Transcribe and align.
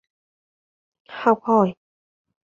học 1.07 1.39
hỏi 1.43 1.75